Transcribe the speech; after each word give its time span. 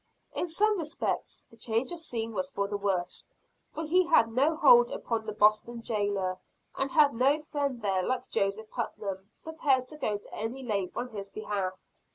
In 0.33 0.49
some 0.49 0.79
respects 0.79 1.43
the 1.51 1.57
change 1.57 1.91
of 1.91 1.99
scene 1.99 2.33
was 2.33 2.49
for 2.49 2.67
the 2.67 2.75
worse; 2.75 3.27
for 3.71 3.83
he 3.85 4.07
had 4.07 4.31
no 4.31 4.55
hold 4.55 4.89
upon 4.89 5.27
the 5.27 5.31
Boston 5.31 5.83
jailer, 5.83 6.39
and 6.75 6.89
had 6.89 7.13
no 7.13 7.39
friend 7.39 7.83
there 7.83 8.01
like 8.01 8.27
Joseph 8.31 8.71
Putnam, 8.71 9.29
prepared 9.43 9.87
to 9.89 9.97
go 9.97 10.17
to 10.17 10.33
any 10.33 10.63
length 10.63 10.97
on 10.97 11.09
his 11.09 11.29
behalf. 11.29 11.85